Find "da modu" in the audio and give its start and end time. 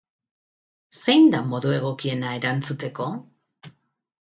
1.35-1.75